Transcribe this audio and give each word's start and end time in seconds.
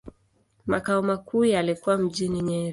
Makao 0.65 1.01
makuu 1.01 1.43
yalikuwa 1.45 1.97
mjini 1.97 2.41
Nyeri. 2.41 2.69